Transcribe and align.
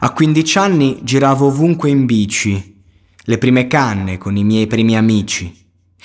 A 0.00 0.10
15 0.12 0.58
anni 0.58 1.00
giravo 1.02 1.46
ovunque 1.46 1.90
in 1.90 2.06
bici, 2.06 2.80
le 3.24 3.38
prime 3.38 3.66
canne 3.66 4.18
con 4.18 4.36
i 4.36 4.44
miei 4.44 4.66
primi 4.66 4.96
amici. 4.96 5.60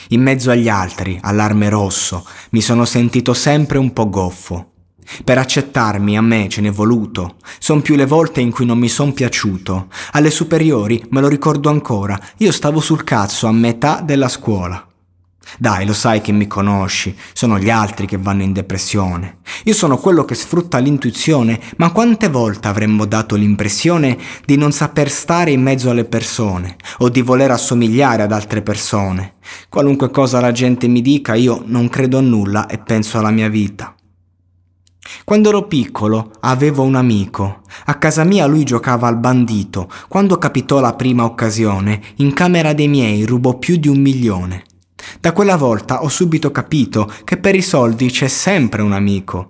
In 0.10 0.22
mezzo 0.22 0.52
agli 0.52 0.70
altri, 0.70 1.18
allarme 1.22 1.70
rosso, 1.70 2.26
mi 2.52 2.62
sono 2.62 2.86
sentito 2.86 3.34
sempre 3.34 3.78
un 3.78 3.92
po' 3.94 4.10
goffo. 4.10 4.72
Per 5.24 5.38
accettarmi 5.38 6.18
a 6.18 6.22
me 6.22 6.48
ce 6.50 6.62
n'è 6.62 6.72
voluto. 6.72 7.38
Son 7.60 7.82
più 7.82 7.96
le 7.96 8.06
volte 8.06 8.42
in 8.42 8.52
cui 8.52 8.66
non 8.66 8.78
mi 8.78 8.90
son 8.90 9.14
piaciuto. 9.14 9.88
Alle 10.12 10.30
superiori, 10.30 11.04
me 11.10 11.22
lo 11.22 11.28
ricordo 11.28 11.70
ancora, 11.70 12.20
io 12.38 12.52
stavo 12.52 12.80
sul 12.80 13.04
cazzo 13.04 13.48
a 13.48 13.52
metà 13.52 14.02
della 14.02 14.28
scuola. 14.28 14.87
Dai, 15.58 15.86
lo 15.86 15.94
sai 15.94 16.22
che 16.22 16.32
mi 16.32 16.48
conosci, 16.48 17.16
sono 17.34 17.58
gli 17.58 17.70
altri 17.70 18.06
che 18.06 18.18
vanno 18.18 18.44
in 18.44 18.54
depressione. 18.54 19.38
Io 19.64 19.74
sono 19.74 19.98
quello 19.98 20.26
che 20.26 20.36
sfrutta 20.36 20.78
l'intuizione, 20.78 21.60
ma 21.78 21.92
quante 21.92 22.28
volte 22.28 22.68
avremmo 22.68 23.06
dato 23.06 23.36
l'impressione 23.36 24.18
di 24.46 24.58
non 24.58 24.72
saper 24.72 25.10
stare 25.10 25.52
in 25.52 25.62
mezzo 25.62 25.90
alle 25.90 26.06
persone 26.06 26.76
o 27.00 27.10
di 27.10 27.22
voler 27.22 27.52
assomigliare 27.52 28.24
ad 28.24 28.32
altre 28.32 28.62
persone? 28.62 29.36
Qualunque 29.70 30.12
cosa 30.12 30.40
la 30.40 30.52
gente 30.52 30.88
mi 30.88 31.02
dica, 31.02 31.34
io 31.36 31.64
non 31.66 31.90
credo 31.90 32.18
a 32.18 32.22
nulla 32.22 32.68
e 32.68 32.78
penso 32.78 33.18
alla 33.18 33.32
mia 33.32 33.48
vita. 33.48 33.96
Quando 35.24 35.50
ero 35.50 35.68
piccolo 35.68 36.32
avevo 36.42 36.84
un 36.84 36.96
amico. 36.96 37.62
A 37.86 37.98
casa 37.98 38.24
mia 38.24 38.46
lui 38.46 38.64
giocava 38.64 39.08
al 39.08 39.18
bandito. 39.18 39.90
Quando 40.08 40.38
capitò 40.38 40.80
la 40.80 40.94
prima 40.94 41.24
occasione, 41.24 42.02
in 42.18 42.34
camera 42.34 42.74
dei 42.74 42.88
miei 42.88 43.24
rubò 43.24 43.58
più 43.58 43.78
di 43.78 43.88
un 43.88 44.00
milione. 44.00 44.64
Da 45.20 45.32
quella 45.32 45.56
volta 45.56 46.04
ho 46.04 46.10
subito 46.10 46.52
capito 46.52 47.12
che 47.24 47.38
per 47.38 47.56
i 47.56 47.62
soldi 47.62 48.10
c'è 48.10 48.28
sempre 48.28 48.82
un 48.82 48.94
amico. 48.94 49.50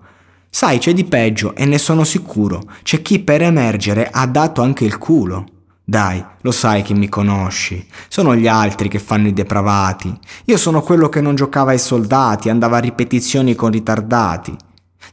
Sai, 0.50 0.80
c'è 0.80 0.94
di 0.94 1.04
peggio 1.04 1.56
e 1.56 1.66
ne 1.66 1.78
sono 1.78 2.04
sicuro. 2.04 2.64
C'è 2.84 3.02
chi 3.02 3.20
per 3.20 3.42
emergere 3.42 4.10
ha 4.12 4.26
dato 4.26 4.62
anche 4.62 4.86
il 4.86 4.98
culo. 4.98 5.46
Dai, 5.84 6.24
lo 6.42 6.52
sai 6.52 6.82
che 6.82 6.94
mi 6.94 7.08
conosci. 7.08 7.86
Sono 8.08 8.36
gli 8.36 8.48
altri 8.48 8.90
che 8.90 9.00
fanno 9.00 9.28
i 9.28 9.34
depravati. 9.34 10.14
Io 10.46 10.58
sono 10.58 10.82
quello 10.82 11.10
che 11.10 11.22
non 11.22 11.36
giocava 11.36 11.72
ai 11.72 11.80
soldati, 11.80 12.50
andava 12.50 12.78
a 12.78 12.82
ripetizioni 12.82 13.56
con 13.56 13.72
ritardati. 13.72 14.56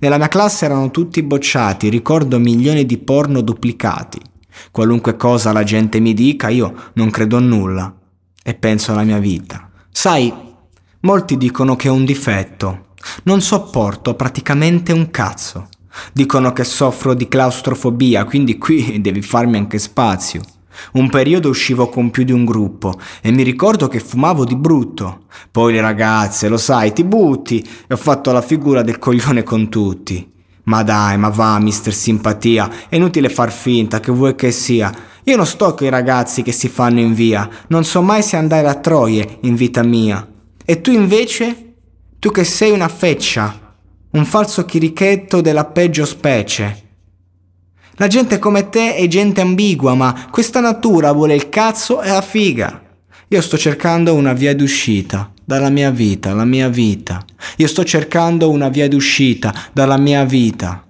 Nella 0.00 0.18
mia 0.18 0.28
classe 0.28 0.64
erano 0.64 0.90
tutti 0.90 1.22
bocciati, 1.22 1.88
ricordo 1.88 2.38
milioni 2.38 2.84
di 2.86 2.98
porno 2.98 3.40
duplicati. 3.40 4.20
Qualunque 4.70 5.16
cosa 5.16 5.52
la 5.52 5.62
gente 5.62 6.00
mi 6.00 6.12
dica, 6.12 6.48
io 6.48 6.74
non 6.94 7.10
credo 7.10 7.36
a 7.36 7.40
nulla 7.40 7.94
e 8.42 8.54
penso 8.54 8.92
alla 8.92 9.04
mia 9.04 9.18
vita. 9.18 9.70
Sai, 9.96 10.30
molti 11.02 11.38
dicono 11.38 11.76
che 11.76 11.88
ho 11.88 11.94
un 11.94 12.04
difetto. 12.04 12.88
Non 13.22 13.40
sopporto 13.40 14.14
praticamente 14.14 14.92
un 14.92 15.10
cazzo. 15.10 15.68
Dicono 16.12 16.52
che 16.52 16.64
soffro 16.64 17.14
di 17.14 17.28
claustrofobia, 17.28 18.24
quindi 18.24 18.58
qui 18.58 18.98
devi 19.00 19.22
farmi 19.22 19.56
anche 19.56 19.78
spazio. 19.78 20.42
Un 20.94 21.08
periodo 21.08 21.48
uscivo 21.48 21.88
con 21.88 22.10
più 22.10 22.24
di 22.24 22.32
un 22.32 22.44
gruppo 22.44 22.98
e 23.22 23.30
mi 23.30 23.44
ricordo 23.44 23.86
che 23.86 24.00
fumavo 24.00 24.44
di 24.44 24.56
brutto. 24.56 25.26
Poi 25.50 25.72
le 25.72 25.80
ragazze, 25.80 26.48
lo 26.48 26.58
sai, 26.58 26.92
ti 26.92 27.04
butti 27.04 27.66
e 27.86 27.94
ho 27.94 27.96
fatto 27.96 28.32
la 28.32 28.42
figura 28.42 28.82
del 28.82 28.98
coglione 28.98 29.44
con 29.44 29.70
tutti. 29.70 30.28
Ma 30.64 30.82
dai, 30.82 31.16
ma 31.16 31.28
va, 31.28 31.58
mister 31.60 31.94
simpatia, 31.94 32.88
è 32.88 32.96
inutile 32.96 33.28
far 33.28 33.52
finta 33.52 34.00
che 34.00 34.10
vuoi 34.10 34.34
che 34.34 34.50
sia. 34.50 34.92
Io 35.26 35.36
non 35.36 35.46
sto 35.46 35.72
con 35.74 35.86
i 35.86 35.90
ragazzi 35.90 36.42
che 36.42 36.52
si 36.52 36.68
fanno 36.68 37.00
in 37.00 37.14
via, 37.14 37.48
non 37.68 37.84
so 37.84 38.02
mai 38.02 38.22
se 38.22 38.36
andare 38.36 38.68
a 38.68 38.74
Troie 38.74 39.38
in 39.40 39.54
vita 39.54 39.82
mia. 39.82 40.26
E 40.64 40.80
tu 40.82 40.90
invece? 40.90 41.74
Tu 42.18 42.30
che 42.30 42.44
sei 42.44 42.70
una 42.72 42.88
feccia, 42.88 43.76
un 44.10 44.24
falso 44.26 44.66
chirichetto 44.66 45.40
della 45.40 45.64
peggio 45.64 46.04
specie. 46.04 46.82
La 47.94 48.06
gente 48.06 48.38
come 48.38 48.68
te 48.68 48.96
è 48.96 49.06
gente 49.08 49.40
ambigua, 49.40 49.94
ma 49.94 50.28
questa 50.30 50.60
natura 50.60 51.12
vuole 51.12 51.34
il 51.34 51.48
cazzo 51.48 52.02
e 52.02 52.10
la 52.10 52.20
figa. 52.20 52.82
Io 53.28 53.40
sto 53.40 53.56
cercando 53.56 54.14
una 54.14 54.34
via 54.34 54.54
d'uscita 54.54 55.32
dalla 55.42 55.70
mia 55.70 55.90
vita, 55.90 56.34
la 56.34 56.44
mia 56.44 56.68
vita. 56.68 57.24
Io 57.56 57.66
sto 57.66 57.82
cercando 57.82 58.50
una 58.50 58.68
via 58.68 58.88
d'uscita 58.88 59.54
dalla 59.72 59.96
mia 59.96 60.24
vita. 60.24 60.83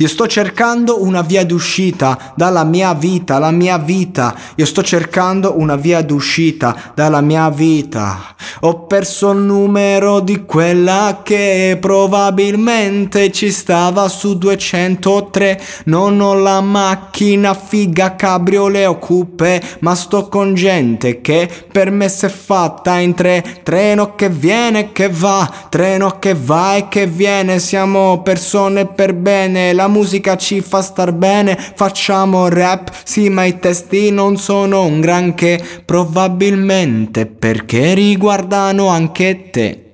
Io 0.00 0.06
sto 0.06 0.28
cercando 0.28 1.02
una 1.02 1.22
via 1.22 1.44
d'uscita 1.44 2.32
dalla 2.36 2.62
mia 2.62 2.94
vita, 2.94 3.40
la 3.40 3.50
mia 3.50 3.78
vita. 3.78 4.32
Io 4.54 4.64
sto 4.64 4.80
cercando 4.80 5.58
una 5.58 5.74
via 5.74 6.02
d'uscita 6.02 6.92
dalla 6.94 7.20
mia 7.20 7.50
vita. 7.50 8.36
Ho 8.60 8.86
perso 8.86 9.32
il 9.32 9.38
numero 9.38 10.20
di 10.20 10.44
quella 10.44 11.22
che 11.24 11.78
probabilmente 11.80 13.32
ci 13.32 13.50
stava 13.50 14.08
su 14.08 14.38
203. 14.38 15.60
Non 15.86 16.20
ho 16.20 16.34
la 16.34 16.60
macchina 16.60 17.54
figa 17.54 18.14
cabrioleo 18.14 18.98
coupe, 18.98 19.60
ma 19.80 19.96
sto 19.96 20.28
con 20.28 20.54
gente 20.54 21.20
che 21.20 21.50
per 21.72 21.90
me 21.90 22.08
si 22.08 22.26
è 22.26 22.28
fatta 22.28 22.98
in 22.98 23.14
tre. 23.14 23.62
Treno 23.64 24.14
che 24.14 24.28
viene 24.28 24.78
e 24.78 24.92
che 24.92 25.08
va, 25.08 25.50
treno 25.68 26.20
che 26.20 26.34
va 26.34 26.76
e 26.76 26.88
che 26.88 27.08
viene. 27.08 27.58
Siamo 27.58 28.22
persone 28.22 28.86
per 28.86 29.12
bene 29.12 29.72
musica 29.88 30.36
ci 30.36 30.60
fa 30.60 30.82
star 30.82 31.12
bene, 31.12 31.56
facciamo 31.56 32.48
rap, 32.48 32.90
sì 33.02 33.28
ma 33.28 33.44
i 33.44 33.58
testi 33.58 34.10
non 34.10 34.36
sono 34.36 34.84
un 34.84 35.00
granché, 35.00 35.60
probabilmente 35.84 37.26
perché 37.26 37.94
riguardano 37.94 38.88
anche 38.88 39.50
te. 39.50 39.87